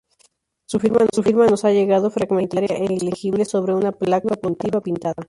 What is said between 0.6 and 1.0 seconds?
Su